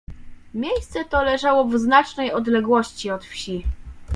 [0.53, 3.63] Miejsce to leżało w znacznej odległości od wsi.